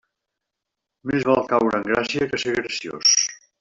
Més 1.11 1.27
val 1.29 1.43
caure 1.53 1.77
en 1.83 1.87
gràcia 1.93 2.33
que 2.35 2.43
ser 2.47 2.59
graciós. 2.61 3.19